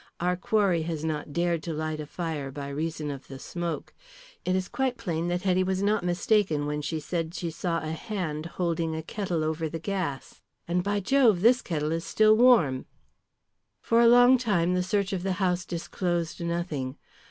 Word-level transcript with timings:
Our 0.19 0.35
quarry 0.35 0.81
has 0.81 1.05
not 1.05 1.31
dared 1.31 1.61
to 1.61 1.73
light 1.73 1.99
a 1.99 2.07
fire 2.07 2.49
by 2.49 2.69
reason 2.69 3.11
of 3.11 3.27
the 3.27 3.37
smoke. 3.37 3.93
It 4.43 4.55
is 4.55 4.67
quite 4.67 4.97
plain 4.97 5.27
that 5.27 5.43
Hetty 5.43 5.63
was 5.63 5.83
not 5.83 6.03
mistaken 6.03 6.65
when 6.65 6.81
she 6.81 6.99
said 6.99 7.35
she 7.35 7.51
saw 7.51 7.81
a 7.83 7.91
hand 7.91 8.47
holding 8.57 8.95
a 8.95 9.03
kettle 9.03 9.43
over 9.43 9.69
the 9.69 9.77
gas. 9.77 10.41
And, 10.67 10.83
by 10.83 11.01
Jove, 11.01 11.41
this 11.41 11.61
kettle 11.61 11.91
is 11.91 12.15
warm 12.19 12.79
still!" 12.79 12.87
For 13.83 14.01
a 14.01 14.07
long 14.07 14.39
time 14.39 14.75
a 14.75 14.81
search 14.81 15.13
of 15.13 15.21
the 15.21 15.33
house 15.33 15.65
disclosed 15.65 16.43
nothing. 16.43 16.97